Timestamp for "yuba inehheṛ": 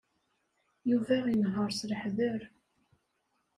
0.89-1.69